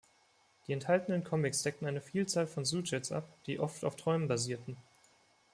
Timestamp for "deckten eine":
1.61-2.01